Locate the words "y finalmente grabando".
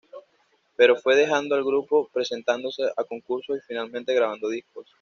3.59-4.49